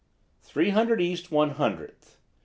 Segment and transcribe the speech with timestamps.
[0.41, 2.17] "Three Hundred East One Hundredth.